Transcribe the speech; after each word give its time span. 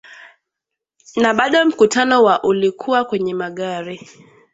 na 1.15 1.33
bado 1.33 1.65
mkutano 1.65 2.23
wa 2.23 2.43
ulikuwa 2.43 3.05
kwenye 3.05 3.33
magari 3.33 4.09